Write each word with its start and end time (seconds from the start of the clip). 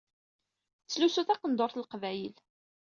Tettlusu 0.81 1.23
taqendurt 1.27 1.75
n 1.77 1.81
Leqbayel. 1.81 2.35